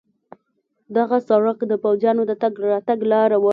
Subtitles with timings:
[0.97, 3.49] دغه سړک د پوځیانو د تګ راتګ لار وه.